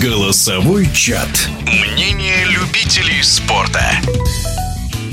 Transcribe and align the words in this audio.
Голосовой 0.00 0.88
чат. 0.92 1.48
Мнение 1.66 2.44
любителей 2.46 3.22
спорта. 3.22 3.82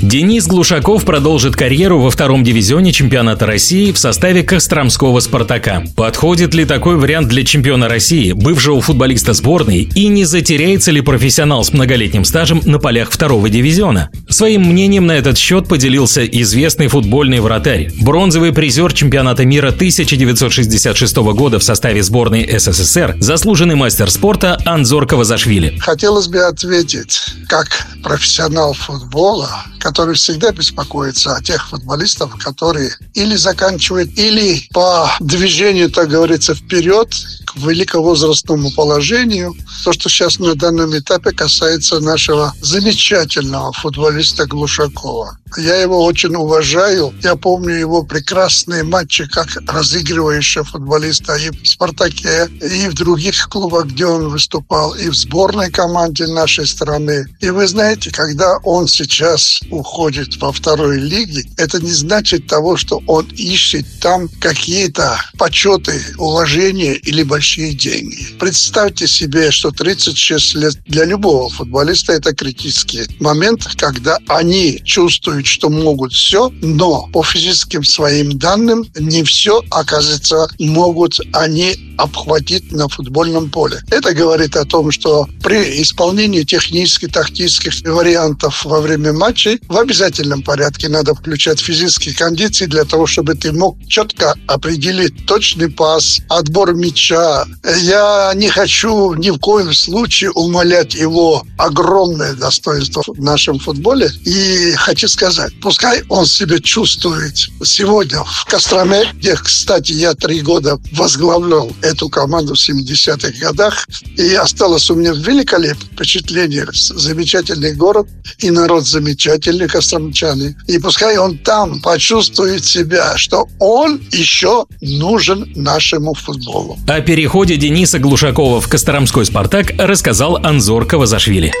Денис 0.02 0.48
Глушаков 0.48 1.04
продолжит 1.04 1.54
карьеру 1.54 2.00
во 2.00 2.10
втором 2.10 2.42
дивизионе 2.42 2.90
чемпионата 2.90 3.46
России 3.46 3.92
в 3.92 3.98
составе 3.98 4.42
Костромского 4.42 5.20
«Спартака». 5.20 5.84
Подходит 5.96 6.54
ли 6.54 6.64
такой 6.64 6.96
вариант 6.96 7.28
для 7.28 7.44
чемпиона 7.44 7.88
России, 7.88 8.32
бывшего 8.32 8.80
футболиста 8.80 9.32
сборной, 9.32 9.88
и 9.94 10.08
не 10.08 10.24
затеряется 10.24 10.90
ли 10.90 11.02
профессионал 11.02 11.62
с 11.62 11.72
многолетним 11.72 12.24
стажем 12.24 12.60
на 12.64 12.80
полях 12.80 13.12
второго 13.12 13.48
дивизиона? 13.48 14.10
Своим 14.28 14.62
мнением 14.62 15.06
на 15.06 15.12
этот 15.12 15.38
счет 15.38 15.68
поделился 15.68 16.26
известный 16.26 16.88
футбольный 16.88 17.38
вратарь, 17.38 17.92
бронзовый 18.00 18.52
призер 18.52 18.92
чемпионата 18.92 19.44
мира 19.44 19.68
1966 19.68 21.16
года 21.16 21.60
в 21.60 21.62
составе 21.62 22.02
сборной 22.02 22.58
СССР, 22.58 23.18
заслуженный 23.20 23.76
мастер 23.76 24.10
спорта 24.10 24.58
Анзор 24.64 25.06
Кавазашвили. 25.06 25.78
Хотелось 25.78 26.26
бы 26.26 26.40
ответить, 26.40 27.20
как 27.48 27.86
профессионал 28.02 28.72
футбола, 28.72 29.64
который 29.82 30.14
всегда 30.14 30.52
беспокоится 30.52 31.34
о 31.34 31.42
тех 31.42 31.68
футболистов, 31.68 32.36
которые 32.38 32.96
или 33.14 33.34
заканчивают, 33.34 34.16
или 34.16 34.62
по 34.72 35.10
движению, 35.18 35.90
так 35.90 36.08
говорится, 36.08 36.54
вперед 36.54 37.12
к 37.44 37.56
великовозрастному 37.56 38.70
положению. 38.70 39.54
То, 39.84 39.92
что 39.92 40.08
сейчас 40.08 40.38
на 40.38 40.54
данном 40.54 40.96
этапе 40.96 41.32
касается 41.32 41.98
нашего 41.98 42.54
замечательного 42.60 43.72
футболиста 43.72 44.46
Глушакова. 44.46 45.36
Я 45.56 45.76
его 45.76 46.04
очень 46.04 46.34
уважаю. 46.34 47.12
Я 47.22 47.36
помню 47.36 47.74
его 47.74 48.02
прекрасные 48.02 48.82
матчи 48.82 49.26
как 49.26 49.48
разыгрывающего 49.66 50.64
футболиста 50.64 51.36
и 51.36 51.50
в 51.50 51.66
«Спартаке», 51.66 52.48
и 52.60 52.88
в 52.88 52.94
других 52.94 53.48
клубах, 53.48 53.86
где 53.86 54.06
он 54.06 54.28
выступал, 54.28 54.94
и 54.94 55.08
в 55.08 55.14
сборной 55.14 55.70
команде 55.70 56.26
нашей 56.26 56.66
страны. 56.66 57.26
И 57.40 57.50
вы 57.50 57.66
знаете, 57.66 58.10
когда 58.10 58.58
он 58.64 58.88
сейчас 58.88 59.60
уходит 59.70 60.36
во 60.40 60.52
второй 60.52 60.98
лиге, 60.98 61.44
это 61.56 61.80
не 61.80 61.92
значит 61.92 62.46
того, 62.46 62.76
что 62.76 63.02
он 63.06 63.26
ищет 63.36 63.86
там 64.00 64.28
какие-то 64.40 65.18
почеты, 65.38 66.00
уважения 66.18 66.94
или 66.94 67.22
большие 67.22 67.74
деньги. 67.74 68.36
Представьте 68.38 69.06
себе, 69.06 69.50
что 69.50 69.70
36 69.70 70.54
лет 70.54 70.74
для 70.86 71.04
любого 71.04 71.48
футболиста 71.50 72.12
это 72.12 72.34
критический 72.34 73.06
момент, 73.20 73.66
когда 73.76 74.18
они 74.28 74.80
чувствуют, 74.84 75.41
что 75.46 75.68
могут 75.68 76.12
все, 76.12 76.50
но 76.62 77.08
по 77.12 77.22
физическим 77.22 77.84
своим 77.84 78.38
данным 78.38 78.84
не 78.98 79.22
все, 79.22 79.62
оказывается, 79.70 80.48
могут 80.58 81.18
они 81.32 81.76
обхватить 81.98 82.72
на 82.72 82.88
футбольном 82.88 83.50
поле. 83.50 83.80
Это 83.90 84.12
говорит 84.12 84.56
о 84.56 84.64
том, 84.64 84.90
что 84.90 85.28
при 85.42 85.82
исполнении 85.82 86.42
технических, 86.42 87.12
тактических 87.12 87.72
вариантов 87.84 88.64
во 88.64 88.80
время 88.80 89.12
матчей 89.12 89.60
в 89.68 89.76
обязательном 89.76 90.42
порядке 90.42 90.88
надо 90.88 91.14
включать 91.14 91.60
физические 91.60 92.14
кондиции 92.14 92.66
для 92.66 92.84
того, 92.84 93.06
чтобы 93.06 93.34
ты 93.34 93.52
мог 93.52 93.76
четко 93.88 94.34
определить 94.46 95.26
точный 95.26 95.70
пас, 95.70 96.20
отбор 96.28 96.74
мяча. 96.74 97.44
Я 97.82 98.32
не 98.34 98.48
хочу 98.48 99.14
ни 99.14 99.30
в 99.30 99.38
коем 99.38 99.72
случае 99.72 100.30
умалять 100.32 100.94
его 100.94 101.44
огромное 101.58 102.34
достоинство 102.34 103.02
в 103.06 103.20
нашем 103.20 103.58
футболе. 103.58 104.10
И 104.24 104.72
хочу 104.76 105.08
сказать, 105.08 105.31
пускай 105.60 106.02
он 106.08 106.26
себя 106.26 106.58
чувствует 106.58 107.36
сегодня 107.64 108.22
в 108.24 108.44
Костроме, 108.46 109.04
где, 109.14 109.34
кстати, 109.34 109.92
я 109.92 110.14
три 110.14 110.40
года 110.40 110.78
возглавлял 110.92 111.72
эту 111.82 112.08
команду 112.08 112.54
в 112.54 112.58
70-х 112.58 113.32
годах, 113.40 113.86
и 114.16 114.34
осталось 114.34 114.90
у 114.90 114.94
меня 114.94 115.12
великолепное 115.12 115.88
впечатление. 115.92 116.66
Замечательный 116.72 117.74
город 117.74 118.08
и 118.38 118.50
народ 118.50 118.86
замечательный, 118.86 119.68
костромчане. 119.68 120.56
И 120.66 120.78
пускай 120.78 121.16
он 121.18 121.38
там 121.38 121.80
почувствует 121.80 122.64
себя, 122.64 123.16
что 123.16 123.48
он 123.58 124.00
еще 124.10 124.66
нужен 124.80 125.52
нашему 125.54 126.14
футболу. 126.14 126.78
О 126.86 127.00
переходе 127.00 127.56
Дениса 127.56 127.98
Глушакова 127.98 128.60
в 128.60 128.68
Костромской 128.68 129.24
«Спартак» 129.24 129.72
рассказал 129.78 130.36
Анзор 130.36 130.86
Кавазашвили. 130.86 131.52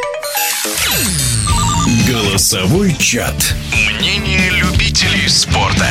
Голосовой 2.32 2.96
чат. 2.98 3.54
Мнение 3.74 4.48
любителей 4.52 5.28
спорта. 5.28 5.84